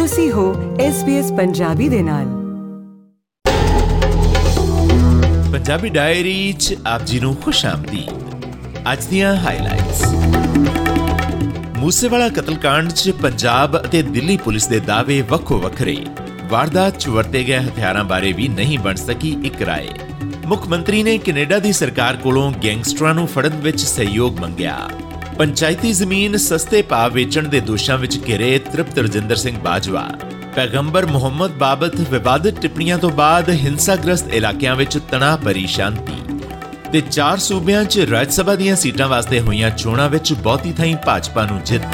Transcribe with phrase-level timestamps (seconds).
[0.00, 2.24] ਤੁਸੀਂ ਹੋ SBS ਪੰਜਾਬੀ ਦੇ ਨਾਲ।
[5.52, 8.44] ਪੰਜਾਬੀ ਡਾਇਰੀ ਚ ਆਪ ਜੀ ਨੂੰ ਖੁਸ਼ ਆਮਦੀਦ।
[8.92, 10.04] ਅੱਜ ਦੀਆਂ ਹਾਈਲਾਈਟਸ
[11.76, 16.06] ਮੂਸੇਵਾਲਾ ਕਤਲकांड ਚ ਪੰਜਾਬ ਅਤੇ ਦਿੱਲੀ ਪੁਲਿਸ ਦੇ ਦਾਅਵੇ ਵੱਖੋ ਵੱਖਰੇ।
[16.48, 19.88] ਵਾਰਦਾਤ ਚ ਵਰਤੇ ਗਏ ਹਥਿਆਰਾਂ ਬਾਰੇ ਵੀ ਨਹੀਂ ਬਣ ਸਕੀ ਇੱਕ ਰਾਏ।
[20.46, 24.90] ਮੁੱਖ ਮੰਤਰੀ ਨੇ ਕੈਨੇਡਾ ਦੀ ਸਰਕਾਰ ਕੋਲੋਂ ਗੈਂਗਸਟਰਾਂ ਨੂੰ ਫੜਨ ਵਿੱਚ ਸਹਿਯੋਗ ਮੰਗਿਆ।
[25.40, 30.02] ਪੰਚਾਇਤੀ ਜ਼ਮੀਨ ਸਸਤੇ ਭਾਅ ਵੇਚਣ ਦੇ ਦੋਸ਼ਾਂ ਵਿੱਚ ਘਿਰੇ ਤ੍ਰਿਪਤ ਰਜਿੰਦਰ ਸਿੰਘ ਬਾਜਵਾ।
[30.56, 36.12] ਪੈਗੰਬਰ ਮੁਹੰਮਦ ਬਾਬਤ ਵਿਵਾਦਤ ਟਿੱਪਣੀਆਂ ਤੋਂ ਬਾਅਦ ਹਿੰਸਾਗ੍ਰਸਤ ਇਲਾਕਿਆਂ ਵਿੱਚ ਤਣਾਅ ਭਰੀ ਸ਼ਾਂਤੀ।
[36.92, 41.46] ਤੇ ਚਾਰ ਸੂਬਿਆਂ 'ਚ ਰਾਜ ਸਭਾ ਦੀਆਂ ਸੀਟਾਂ ਵਾਸਤੇ ਹੋਈਆਂ ਚੋਣਾਂ ਵਿੱਚ ਬਹੁਤੀ ਥਾਈਂ ਭਾਜਪਾ
[41.46, 41.88] ਨੂੰ ਜਿੱਤ।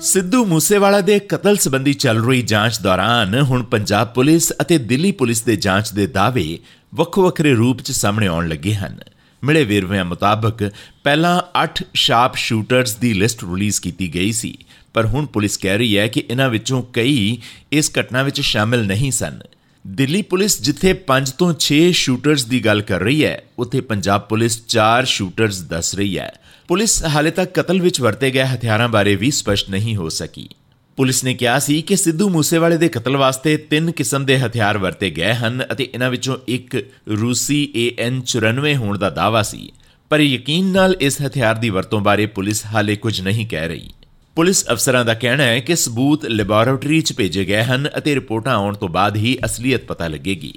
[0.00, 5.42] ਸਿੱਧੂ ਮੂਸੇਵਾਲਾ ਦੇ ਕਤਲ ਸੰਬੰਧੀ ਚੱਲ ਰਹੀ ਜਾਂਚ ਦੌਰਾਨ ਹੁਣ ਪੰਜਾਬ ਪੁਲਿਸ ਅਤੇ ਦਿੱਲੀ ਪੁਲਿਸ
[5.42, 6.58] ਦੇ ਜਾਂਚ ਦੇ ਦਾਅਵੇ
[6.94, 8.98] ਵੱਖੋ ਵੱਖਰੇ ਰੂਪ 'ਚ ਸਾਹਮਣੇ ਆਉਣ ਲੱਗੇ ਹਨ।
[9.44, 10.62] ਮਿਲੇ ਵੇਰਵਿਆਂ ਮੁਤਾਬਕ
[11.04, 14.56] ਪਹਿਲਾਂ 8 ਸ਼ਾਰਪ ਸ਼ੂਟਰਸ ਦੀ ਲਿਸਟ ਰਿਲੀਜ਼ ਕੀਤੀ ਗਈ ਸੀ,
[14.94, 17.38] ਪਰ ਹੁਣ ਪੁਲਿਸ ਕਹਿ ਰਹੀ ਹੈ ਕਿ ਇਹਨਾਂ ਵਿੱਚੋਂ ਕਈ
[17.72, 19.40] ਇਸ ਘਟਨਾ ਵਿੱਚ ਸ਼ਾਮਿਲ ਨਹੀਂ ਸਨ।
[19.84, 24.62] ਦਿੱਲੀ ਪੁਲਿਸ ਜਿੱਥੇ 5 ਤੋਂ 6 ਸ਼ੂਟਰਸ ਦੀ ਗੱਲ ਕਰ ਰਹੀ ਹੈ, ਉੱਥੇ ਪੰਜਾਬ ਪੁਲਿਸ
[24.68, 26.32] 4 ਸ਼ੂਟਰਸ ਦੱਸ ਰਹੀ ਹੈ।
[26.68, 30.48] ਪੁਲਿਸ ਹਾਲੇ ਤੱਕ ਕਤਲ ਵਿੱਚ ਵਰਤੇ ਗਏ ਹਥਿਆਰਾਂ ਬਾਰੇ ਵੀ ਸਪਸ਼ਟ ਨਹੀਂ ਹੋ ਸਕੀ।
[30.96, 35.10] ਪੁਲਿਸ ਨੇ ਕਿਹਾ ਸੀ ਕਿ ਸਿੱਧੂ ਮੂਸੇਵਾਲੇ ਦੇ ਕਤਲ ਵਾਸਤੇ ਤਿੰਨ ਕਿਸਮ ਦੇ ਹਥਿਆਰ ਵਰਤੇ
[35.10, 36.76] ਗਏ ਹਨ ਅਤੇ ਇਹਨਾਂ ਵਿੱਚੋਂ ਇੱਕ
[37.20, 39.72] ਰੂਸੀ AN 94 ਹੋਣ ਦਾ ਦਾਅਵਾ ਸੀ।
[40.10, 43.90] ਪਰ ਯਕੀਨ ਨਾਲ ਇਸ ਹਥਿਆਰ ਦੀ ਵਰਤੋਂ ਬਾਰੇ ਪੁਲਿਸ ਹਾਲੇ ਕੁਝ ਨਹੀਂ ਕਹਿ ਰਹੀ।
[44.36, 48.74] ਪੁਲਿਸ ਅਫਸਰਾਂ ਦਾ ਕਹਿਣਾ ਹੈ ਕਿ ਸਬੂਤ ਲੈਬੋਰੇਟਰੀ 'ਚ ਭੇਜੇ ਗਏ ਹਨ ਅਤੇ ਰਿਪੋਰਟਾਂ ਆਉਣ
[48.74, 50.54] ਤੋਂ ਬਾਅਦ ਹੀ ਅਸਲੀਅਤ ਪਤਾ ਲੱਗੇਗੀ।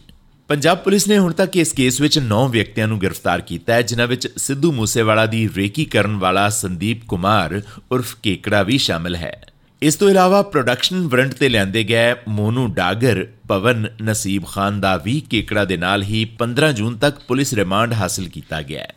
[0.47, 4.07] ਪੰਜਾਬ ਪੁਲਿਸ ਨੇ ਹੁਣ ਤੱਕ ਇਸ ਕੇਸ ਵਿੱਚ 9 ਵਿਅਕਤੀਆਂ ਨੂੰ ਗ੍ਰਿਫਤਾਰ ਕੀਤਾ ਹੈ, ਜਿਨ੍ਹਾਂ
[4.07, 7.61] ਵਿੱਚ ਸਿੱਧੂ ਮੂਸੇਵਾਲਾ ਦੀ ਰੇਕੀ ਕਰਨ ਵਾਲਾ ਸੰਦੀਪ ਕੁਮਾਰ
[7.91, 9.45] ਉਰਫ ਕੇਕੜਾ ਵੀ ਸ਼ਾਮਲ ਹੈ।
[9.85, 15.19] ਇਸ ਤੋਂ ਇਲਾਵਾ ਪ੍ਰੋਡਕਸ਼ਨ ਵਾਰੰਟ ਤੇ ਲਿਆਂਦੇ ਗਏ ਮੋਨੂ ਡਾਗਰ, ਪਵਨ ਨਸੀਬ ਖਾਨ ਦਾ ਵੀ
[15.29, 18.93] ਕੇਕੜਾ ਦੇ ਨਾਲ ਹੀ 15 ਜੂਨ ਤੱਕ ਪੁਲਿਸ ਰਿਮਾਂਡ ਹਾਸਲ ਕੀਤਾ ਗਿਆ ਹੈ।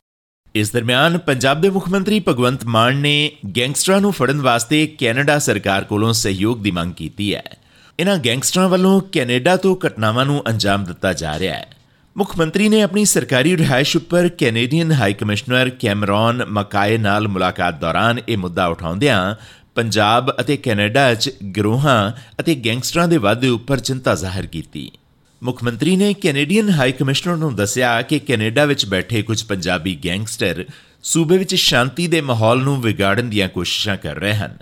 [0.55, 5.85] ਇਸ ਦਰਮਿਆਨ ਪੰਜਾਬ ਦੇ ਮੁੱਖ ਮੰਤਰੀ ਭਗਵੰਤ ਮਾਨ ਨੇ ਗੈਂਗਸਟਰਾਂ ਨੂੰ ਫੜਨ ਵਾਸਤੇ ਕੈਨੇਡਾ ਸਰਕਾਰ
[5.85, 7.43] ਕੋਲੋਂ ਸਹਿਯੋਗ ਦੀ ਮੰਗ ਕੀਤੀ ਹੈ।
[8.01, 11.71] ਇਹਨਾਂ ਗੈਂਗਸਟਰਾਂ ਵੱਲੋਂ ਕੈਨੇਡਾ ਤੋਂ ਘਟਨਾਵਾਂ ਨੂੰ ਅੰਜਾਮ ਦਿੱਤਾ ਜਾ ਰਿਹਾ ਹੈ।
[12.17, 18.21] ਮੁੱਖ ਮੰਤਰੀ ਨੇ ਆਪਣੀ ਸਰਕਾਰੀ ਰਿਹਾਇਸ਼ ਉੱਪਰ Canadian high commissioner Cameron MacKay ਨਾਲ ਮੁਲਾਕਾਤ ਦੌਰਾਨ
[18.29, 19.35] ਇਹ ਮੁੱਦਾ ਉਠਾਉਂਦਿਆਂ
[19.79, 24.91] ਪੰਜਾਬ ਅਤੇ ਕੈਨੇਡਾ 'ਚ ਗਰੋਹਾਂ ਅਤੇ ਗੈਂਗਸਟਰਾਂ ਦੇ ਵਾਧੇ ਉੱਪਰ ਚਿੰਤਾ ਜ਼ਾਹਰ ਕੀਤੀ।
[25.43, 30.65] ਮੁੱਖ ਮੰਤਰੀ ਨੇ ਕੈਨੇਡੀਅਨ ਹਾਈ ਕਮਿਸ਼ਨਰ ਨੂੰ ਦੱਸਿਆ ਕਿ ਕੈਨੇਡਾ ਵਿੱਚ ਬੈਠੇ ਕੁਝ ਪੰਜਾਬੀ ਗੈਂਗਸਟਰ
[31.03, 34.57] ਸੂਬੇ ਵਿੱਚ ਸ਼ਾਂਤੀ ਦੇ ਮਾਹੌਲ ਨੂੰ ਵਿਗਾੜਨ ਦੀਆਂ ਕੋਸ਼ਿਸ਼ਾਂ ਕਰ ਰਹੇ ਹਨ।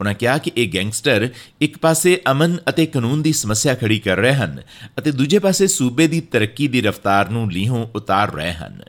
[0.00, 1.28] ਉਹਨਾਂ ਕਿਹਾ ਕਿ ਇਹ ਗੈਂਗਸਟਰ
[1.60, 4.60] ਇੱਕ ਪਾਸੇ ਅਮਨ ਅਤੇ ਕਾਨੂੰਨ ਦੀ ਸਮੱਸਿਆ ਖੜੀ ਕਰ ਰਹੇ ਹਨ
[4.98, 8.82] ਅਤੇ ਦੂਜੇ ਪਾਸੇ ਸੂਬੇ ਦੀ ਤਰੱਕੀ ਦੀ ਰਫ਼ਤਾਰ ਨੂੰ ਲੀਹੋਂ ਉਤਾਰ ਰਹੇ ਹਨ।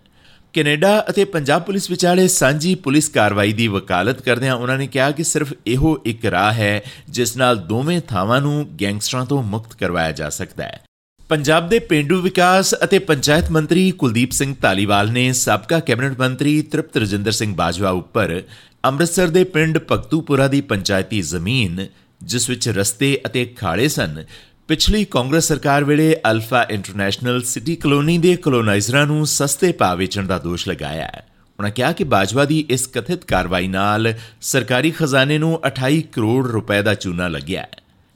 [0.54, 5.24] ਕੈਨੇਡਾ ਅਤੇ ਪੰਜਾਬ ਪੁਲਿਸ ਵਿਚਾਲੇ ਸਾਂਝੀ ਪੁਲਿਸ ਕਾਰਵਾਈ ਦੀ ਵਕਾਲਤ ਕਰਦਿਆਂ ਉਹਨਾਂ ਨੇ ਕਿਹਾ ਕਿ
[5.24, 10.30] ਸਿਰਫ ਇਹੋ ਇੱਕ ਰਾਹ ਹੈ, ਜਿਸ ਨਾਲ ਦੋਵੇਂ ਥਾਵਾਂ ਨੂੰ ਗੈਂਗਸਟਰਾਂ ਤੋਂ ਮੁਕਤ ਕਰਵਾਇਆ ਜਾ
[10.30, 10.82] ਸਕਦਾ ਹੈ।
[11.30, 16.98] ਪੰਜਾਬ ਦੇ ਪਿੰਡੂ ਵਿਕਾਸ ਅਤੇ ਪੰਚਾਇਤ ਮੰਤਰੀ ਕੁਲਦੀਪ ਸਿੰਘ ਧਾਲੀਵਾਲ ਨੇ ਸਾਬਕਾ ਕੈਬਨਿਟ ਮੰਤਰੀ ਤ੍ਰਿਪਤ
[16.98, 18.42] ਰਜਿੰਦਰ ਸਿੰਘ ਬਾਜਵਾ ਉੱਪਰ
[18.86, 21.86] ਅੰਮ੍ਰਿਤਸਰ ਦੇ ਪਿੰਡ ਭਗਤੂਪੁਰਾ ਦੀ ਪੰਚਾਇਤੀ ਜ਼ਮੀਨ,
[22.22, 24.24] ਜਿਸ ਵਿੱਚ ਰਸਤੇ ਅਤੇ ਖਾਲੇ ਸਨ
[24.68, 30.40] ਪਿਛਲੀ ਕਾਂਗਰਸ ਸਰਕਾਰ ਵੇਲੇ ਅਲਫਾ ਇੰਟਰਨੈਸ਼ਨਲ ਸਿਟੀ ਕਲੋਨੀ ਦੇ ਕਲੋਨਾਈਜ਼ਰਾਂ ਨੂੰ ਸਸਤੇ ਭਾਅ ਵੇਚਣ ਦਾ
[30.40, 31.28] ਦੋਸ਼ ਲਗਾਇਆ ਹੈ।
[31.60, 36.82] ਉਹਨਾਂ ਕਿਹਾ ਕਿ ਬਾਜਵਾ ਦੀ ਇਸ ਕਥਿਤ ਕਾਰਵਾਈ ਨਾਲ ਸਰਕਾਰੀ ਖਜ਼ਾਨੇ ਨੂੰ 28 ਕਰੋੜ ਰੁਪਏ
[36.82, 37.70] ਦਾ ਚੂਨਾ ਲੱਗਿਆ ਹੈ।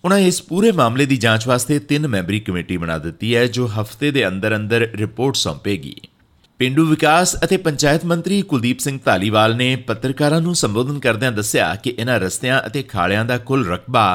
[0.05, 4.11] ਉਹਨਾਂ ਇਸ ਪੂਰੇ ਮਾਮਲੇ ਦੀ ਜਾਂਚ ਵਾਸਤੇ ਤਿੰਨ ਮੈਂਬਰੀ ਕਮੇਟੀ ਬਣਾ ਦਿੱਤੀ ਹੈ, ਜੋ ਹਫ਼ਤੇ
[4.11, 5.95] ਦੇ ਅੰਦਰ ਅੰਦਰ ਰਿਪੋਰਟ ਸੌਂਪੇਗੀ।
[6.59, 11.93] ਪਿੰਡੂ ਵਿਕਾਸ ਅਤੇ ਪੰਚਾਇਤ ਮੰਤਰੀ ਕੁਲਦੀਪ ਸਿੰਘ ਧਾਲੀਵਾਲ ਨੇ ਪੱਤਰਕਾਰਾਂ ਨੂੰ ਸੰਬੋਧਨ ਕਰਦਿਆਂ ਦੱਸਿਆ ਕਿ
[11.97, 14.05] ਇਹਨਾਂ ਰਸਤਿਆਂ ਅਤੇ ਖਾਲਿਆਂ ਦਾ ਕੁੱਲ ਰਕਬਾ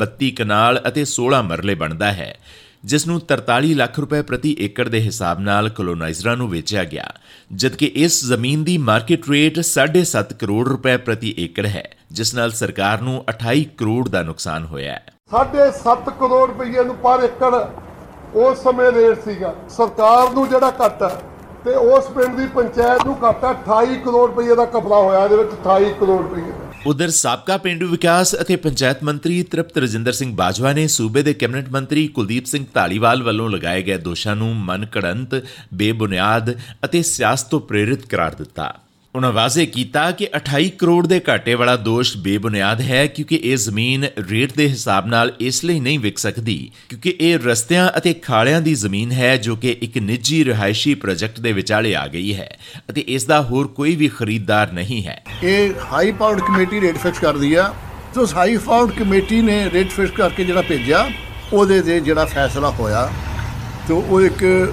[0.00, 2.34] 32 ਕਨਾਲ ਅਤੇ 16 ਮਰਲੇ ਬਣਦਾ ਹੈ,
[2.84, 7.06] ਜਿਸ ਨੂੰ 43 ਲੱਖ ਰੁਪਏ ਪ੍ਰਤੀ ਏਕੜ ਦੇ ਹਿਸਾਬ ਨਾਲ ਕਲੋਨਾਈਜ਼ਰਾਂ ਨੂੰ ਵੇਚਿਆ ਗਿਆ,
[7.54, 13.00] ਜਦਕਿ ਇਸ ਜ਼ਮੀਨ ਦੀ ਮਾਰਕੀਟ ਰੇਟ 7.5 ਕਰੋੜ ਰੁਪਏ ਪ੍ਰਤੀ ਏਕੜ ਹੈ, ਜਿਸ ਨਾਲ ਸਰਕਾਰ
[13.00, 15.02] ਨੂੰ 28 ਕਰੋੜ ਦਾ ਨੁਕਸਾਨ ਹੋਇਆ ਹੈ।
[15.32, 17.54] 7.5 ਕਰੋੜ ਰੁਪਏ ਨੂੰ ਪਰ ਏਕੜ
[18.36, 21.18] ਉਸ ਸਮੇਂ ਰੇਟ ਸੀਗਾ। ਸਰਕਾਰ ਨੂੰ ਜਿਹੜਾ ਘਾਟਾ
[21.64, 25.50] ਤੇ ਉਸ ਪਿੰਡ ਦੀ ਪੰਚਾਇਤ ਨੂੰ ਘਾਟਾ 28 ਕਰੋੜ ਰੁਪਏ ਦਾ ਕਪੜਾ ਹੋਇਆ, ਇਹਦੇ ਵਿੱਚ
[25.52, 26.42] 28 ਕਰੋੜ ਰੁਪਏ
[26.86, 31.68] ਉਧਰ ਸਾਬਕਾ ਪਿੰਡੂ ਵਿਕਾਸ ਅਤੇ ਪੰਚਾਇਤ ਮੰਤਰੀ ਤ੍ਰਿਪਤ ਰਜਿੰਦਰ ਸਿੰਘ ਬਾਜਵਾ ਨੇ ਸੂਬੇ ਦੇ ਕੈਬਨਿਟ
[31.72, 35.42] ਮੰਤਰੀ ਕੁਲਦੀਪ ਸਿੰਘ ਢਾਲੀਵਾਲ ਵੱਲੋਂ ਲਗਾਏ ਗਏ ਦੋਸ਼ਾਂ ਨੂੰ ਮਨਕੜੰਤ,
[35.74, 38.72] ਬੇਬੁਨਿਆਦ ਅਤੇ ਸਿਆਸਤ ਤੋਂ ਪ੍ਰੇਰਿਤ ਕਰਾਰ ਦਿੱਤਾ।
[39.16, 44.04] ਉਹਨਾਂ ਵਾਅਜ਼ੇ ਕੀਤਾ ਕਿ 28 ਕਰੋੜ ਦੇ ਘਾਟੇ ਵਾਲਾ ਦੋਸ਼ ਬੇਬੁਨਿਆਦ ਹੈ ਕਿਉਂਕਿ ਇਹ ਜ਼ਮੀਨ
[44.30, 48.74] ਰੇਟ ਦੇ ਹਿਸਾਬ ਨਾਲ ਇਸ ਲਈ ਨਹੀਂ ਵਿਕ ਸਕਦੀ, ਕਿਉਂਕਿ ਇਹ ਰਸਤਿਆਂ ਅਤੇ ਖਾਲਿਆਂ ਦੀ
[48.74, 52.48] ਜ਼ਮੀਨ ਹੈ ਜੋ ਕਿ ਇੱਕ ਨਿੱਜੀ ਰਿਹਾਇਸ਼ੀ ਪ੍ਰੋਜੈਕਟ ਦੇ ਵਿਚਾਲੇ ਆ ਗਈ ਹੈ
[52.90, 57.18] ਅਤੇ ਇਸ ਦਾ ਹੋਰ ਕੋਈ ਵੀ ਖਰੀਦਦਾਰ ਨਹੀਂ ਹੈ। ਇਹ high powered committee rate fix
[57.18, 57.72] ਕਰਦੀ ਆ।
[58.14, 61.08] ਸੋ ਹਾਈ ਪਾਵਰਡ ਕਮੇਟੀ ਨੇ ਰੇਟ ਫਿਕਸ ਕਰਕੇ ਜਿਹੜਾ ਭੇਜਿਆ,
[61.52, 63.08] ਉਹਦੇ ਤੇ ਜਿਹੜਾ ਫੈਸਲਾ ਹੋਇਆ।
[63.88, 64.72] ਤੇ ਉਹ ਇੱਕ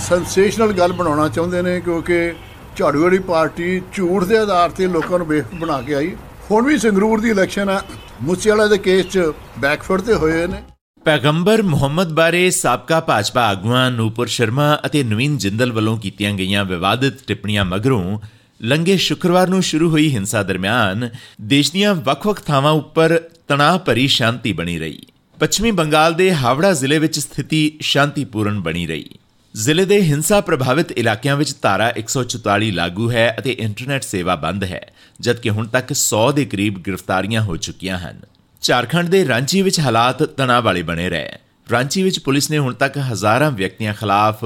[0.00, 2.32] ਸੈਂਸੇਸ਼ਨਲ ਗੱਲ ਬਣਾਉਣਾ ਚਾਹੁੰਦੇ ਨੇ ਕਿਉਂਕਿ
[2.76, 6.10] ਝਾੜੂ ਵਾਲੀ ਪਾਰਟੀ ਝੂਠ ਦੇ ਆਧਾਰ ਤੇ ਲੋਕਾਂ ਨੂੰ ਬੇਵਕੂਫ ਬਣਾ ਕੇ ਆਈ।
[6.50, 7.82] ਹੁਣ ਵੀ ਸੰਗਰੂਰ ਦੀ ਇਲੈਕਸ਼ਨ ਆ
[8.22, 10.62] ਮੂਸੇਵਾਲਾ ਦੇ ਕੇਸ 'ਚ ਬੈਕਫੁੱਟ ਤੇ ਹੋਏ ਨੇ।
[11.04, 17.26] ਪੈਗੰਬਰ ਮੁਹੰਮਦ ਬਾਰੇ ਸਾਬਕਾ ਭਾਜਪਾ ਆਗੂਆਂ ਨੂਪੁਰ ਸ਼ਰਮਾ ਅਤੇ ਨਵੀਨ ਜਿੰਦਲ ਵੱਲੋਂ ਕੀਤੀਆਂ ਗਈਆਂ ਵਿਵਾਦਿਤ
[17.26, 18.18] ਟਿੱਪਣੀਆਂ ਮਗਰੋਂ
[18.62, 21.08] ਲੰਗੇ ਸ਼ੁੱਕਰਵਾਰ ਨੂੰ ਸ਼ੁਰੂ ਹੋਈ ਹਿੰਸਾ ਦਰਮਿਆਨ
[21.40, 24.98] ਦੇਸ਼ ਦੀਆਂ ਵੱਖ-ਵੱਖ ਥਾਵਾਂ ਉੱਪਰ ਤਣਾਅ ਭਰੀ ਸ਼ਾਂਤੀ ਬਣੀ ਰਹੀ।
[25.38, 29.08] ਪੱਛਮੀ ਬੰਗਾਲ ਦੇ ਹਾਵੜਾ ਜ਼ਿਲ੍ਹੇ ਵਿੱਚ ਸਥਿਤੀ ਸ਼ਾਂਤੀਪੂਰਨ ਬਣੀ ਰਹੀ।
[29.54, 34.80] ਜ਼ਿਲ੍ਹੇ ਦੇ ਹਿੰਸਾ ਪ੍ਰਭਾਵਿਤ ਇਲਾਕਿਆਂ ਵਿੱਚ ਧਾਰਾ 144 ਲਾਗੂ ਹੈ ਅਤੇ ਇੰਟਰਨੈਟ ਸੇਵਾ ਬੰਦ ਹੈ,
[35.20, 38.20] ਜਦਕਿ ਹੁਣ ਤੱਕ 100 ਦੇ ਕਰੀਬ ਗ੍ਰਿਫਤਾਰੀਆਂ ਹੋ ਚੁੱਕੀਆਂ ਹਨ।
[38.62, 41.30] ਝਾਰਖੰਡ ਦੇ ਰਾਂਚੀ ਵਿੱਚ ਹਾਲਾਤ ਤਣਾਅ ਵਾਲੇ ਬਣੇ ਰਹੇ।
[41.70, 44.44] ਰਾਂਚੀ ਵਿੱਚ ਪੁਲਿਸ ਨੇ ਹੁਣ ਤੱਕ ਹਜ਼ਾਰਾਂ ਵਿਅਕਤੀਆਂ ਖਿਲਾਫ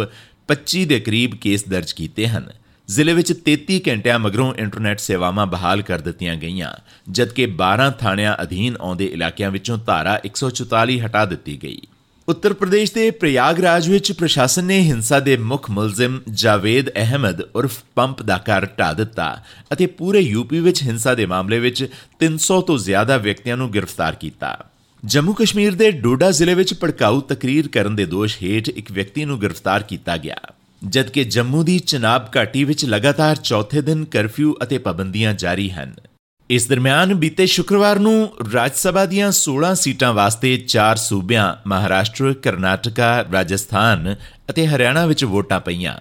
[0.49, 2.51] 25 ਦੇ ਕਰੀਬ ਕੇਸ ਦਰਜ ਕੀਤੇ ਹਨ।
[2.89, 6.73] ਜ਼ਿਲ੍ਹੇ ਵਿੱਚ 33 ਘੰਟਿਆਂ ਮਗਰੋਂ ਇੰਟਰਨੈਟ ਸੇਵਾਵਾਂ ਬਹਾਲ ਕਰ ਦਿੱਤੀਆਂ ਗਈਆਂ,
[7.11, 11.81] ਜਦਕਿ 12 ਥਾਣਿਆਂ ਅਧੀਨ ਆਉਂਦੇ ਇਲਾਕਿਆਂ ਵਿੱਚੋਂ ਧਾਰਾ 144 ਹਟਾ ਦਿੱਤੀ ਗਈ।
[12.29, 18.23] ਉੱਤਰ ਪ੍ਰਦੇਸ਼ ਦੇ ਪ੍ਰਯਾਗਰਾਜ ਵਿੱਚ ਪ੍ਰਸ਼ਾਸਨ ਨੇ ਹਿੰਸਾ ਦੇ ਮੁੱਖ ਮੁਲਜ਼ਮ ਜਾਵੇਦ ਅਹਿਮਦ ਉਰਫ ਪੰਪ
[18.23, 19.43] ਦਾ ਘਰ ਢਾ ਦਿੱਤਾ
[19.73, 21.87] ਅਤੇ ਪੂਰੇ ਯੂਪੀ ਵਿੱਚ ਹਿੰਸਾ ਦੇ ਮਾਮਲੇ ਵਿੱਚ
[22.25, 24.67] 300 ਤੋਂ ਜ਼ਿਆਦਾ ਵਿਅਕਤੀਆਂ ਨੂੰ ਗ੍ਰਿਫਤਾਰ ਕੀਤਾ।
[25.05, 29.41] ਜੰਮੂ ਕਸ਼ਮੀਰ ਦੇ ਡੋਡਾ ਜ਼ਿਲ੍ਹੇ ਵਿੱਚ ਭੜਕਾਊ ਤਕਰੀਰ ਕਰਨ ਦੇ ਦੋਸ਼ ਹੇਠ ਇੱਕ ਵਿਅਕਤੀ ਨੂੰ
[29.41, 30.37] ਗ੍ਰਿਫਤਾਰ ਕੀਤਾ ਗਿਆ।
[30.87, 35.95] ਜਦਕਿ ਜੰਮੂ ਦੀ ਚਨਾਬ ਘਾਟੀ ਵਿੱਚ ਲਗਾਤਾਰ ਚੌਥੇ ਦਿਨ ਕਰਫਿਊ ਅਤੇ ਪਾਬੰਦੀਆਂ ਜਾਰੀ ਹਨ
[36.51, 43.25] ਇਸ ਦਰਮਿਆਨ ਬੀਤੇ ਸ਼ੁੱਕਰਵਾਰ ਨੂੰ ਰਾਜ ਸਭਾ ਦੀਆਂ 16 ਸੀਟਾਂ ਵਾਸਤੇ ਚਾਰ ਸੂਬਿਆਂ ਮਹਾਰਾਸ਼ਟਰ, ਕਰਨਾਟਕਾ,
[43.33, 44.17] ਰਾਜਸਥਾਨ
[44.51, 45.95] ਅਤੇ ਹਰਿਆਣਾ ਵਿੱਚ ਵੋਟਾਂ ਪਈਆਂ।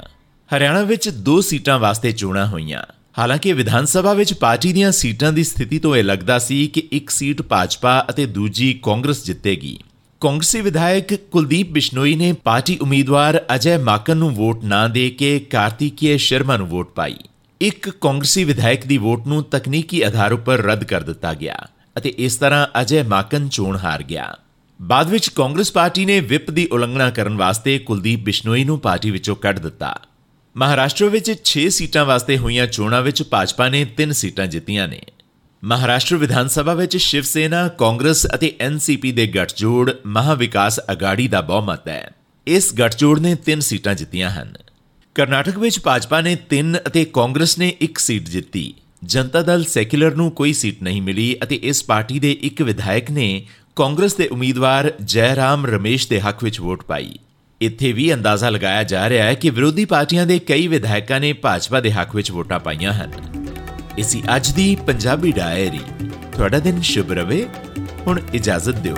[0.57, 2.81] ਹਰਿਆਣਾ ਵਿੱਚ ਦੋ ਸੀਟਾਂ ਵਾਸਤੇ ਚੋਣਾਂ ਹੋਈਆਂ।
[3.19, 7.09] ਹਾਲਾਂਕਿ ਵਿਧਾਨ ਸਭਾ ਵਿੱਚ ਪਾਰਟੀ ਦੀਆਂ ਸੀਟਾਂ ਦੀ ਸਥਿਤੀ ਤੋਂ ਇਹ ਲੱਗਦਾ ਸੀ ਕਿ ਇੱਕ
[7.09, 9.79] ਸੀਟ ਭਾਜਪਾ ਅਤੇ ਦੂਜੀ ਕਾਂਗਰਸ ਜਿੱਤੇਗੀ।
[10.21, 16.17] ਕਾਂਗਰਸੀ ਵਿਧਾਇਕ ਕੁਲਦੀਪ ਬਿਸ਼ਨੋਈ ਨੇ ਪਾਰਟੀ ਉਮੀਦਵਾਰ ਅਜੇ ਮਾਕਨ ਨੂੰ ਵੋਟ ਨਾ ਦੇ ਕੇ ਕਾਰਤਿਕੇਯ
[16.17, 17.17] ਸ਼ਰਮਾ ਨੂੰ ਵੋਟ ਪਾਈ।
[17.65, 21.55] ਇੱਕ ਕਾਂਗਰਸੀ ਵਿਧਾਇਕ ਦੀ ਵੋਟ ਨੂੰ ਤਕਨੀਕੀ ਆਧਾਰ ਉੱਪਰ ਰੱਦ ਕਰ ਦਿੱਤਾ ਗਿਆ
[21.97, 24.35] ਅਤੇ ਇਸ ਤਰ੍ਹਾਂ ਅਜੇ ਮਾਕਨ ਚੋਣ ਹਾਰ ਗਿਆ।
[24.81, 29.35] ਬਾਅਦ ਵਿੱਚ ਕਾਂਗਰਸ ਪਾਰਟੀ ਨੇ ਵਿਪ ਦੀ ਉਲੰਘਣਾ ਕਰਨ ਵਾਸਤੇ ਕੁਲਦੀਪ ਬਿਸ਼ਨੋਈ ਨੂੰ ਪਾਰਟੀ ਵਿੱਚੋਂ
[29.35, 29.99] ਕੱਢ ਦਿੱਤਾ।
[30.55, 35.01] ਮਹਾਰਾਸ਼ਟਰ ਵਿੱਚ 6 ਸੀਟਾਂ ਵਾਸਤੇ ਹੋਈਆਂ ਚੋਣਾਂ ਵਿੱਚ ਭਾਜਪਾ ਨੇ 3 ਸੀਟਾਂ ਜਿੱਤੀਆਂ ਨੇ।
[35.63, 41.87] ਮਹਾਰਾਸ਼ਟਰ ਵਿਧਾਨ ਸਭਾ ਵਿੱਚ ਸ਼ਿਵ ਸੇਨਾ ਕਾਂਗਰਸ ਅਤੇ ਐਨਸੀਪੀ ਦੇ ਗੱਠਜੋੜ ਮਹਾਵਿਕਾਸ ਅਗਾੜੀ ਦਾ ਬਹੁਮਤ
[41.87, 42.11] ਹੈ।
[42.47, 44.53] ਇਸ ਗੱਠਜੋੜ ਨੇ 3 ਸੀਟਾਂ ਜਿੱਤੀਆਂ ਹਨ।
[45.15, 48.73] ਕਰਨਾਟਕ ਵਿੱਚ ਭਾਜਪਾ ਨੇ 3 ਅਤੇ ਕਾਂਗਰਸ ਨੇ 1 ਸੀਟ ਜਿੱਤੀ।
[49.03, 53.45] ਜਨਤਾ ਦਲ ਸੈਕੂਲਰ ਨੂੰ ਕੋਈ ਸੀਟ ਨਹੀਂ ਮਿਲੀ ਅਤੇ ਇਸ ਪਾਰਟੀ ਦੇ ਇੱਕ ਵਿਧਾਇਕ ਨੇ
[53.75, 57.15] ਕਾਂਗਰਸ ਦੇ ਉਮੀਦਵਾਰ ਜੈਰਾਮ ਰਮੇਸ਼ ਦੇ ਹੱਕ ਵਿੱਚ ਵੋਟ ਪਾਈ।
[57.61, 61.79] ਇੱਥੇ ਵੀ ਅੰਦਾਜ਼ਾ ਲਗਾਇਆ ਜਾ ਰਿਹਾ ਹੈ ਕਿ ਵਿਰੋਧੀ ਪਾਰਟੀਆਂ ਦੇ ਕਈ ਵਿਧਾਇਕਾਂ ਨੇ ਭਾਜਪਾ
[61.79, 63.11] ਦੇ ਹੱਕ ਵਿੱਚ ਵੋਟਾਂ ਪਾਈਆਂ ਹਨ।
[63.97, 65.79] ਇਸੀ ਅੱਜ ਦੀ ਪੰਜਾਬੀ ਡਾਇਰੀ।
[66.33, 67.45] ਤੁਹਾਡਾ ਦਿਨ ਸ਼ੁਭ ਰਵੇ
[68.07, 68.97] ਹੁਣ ਇਜਾਜ਼ਤ ਦਿਓ।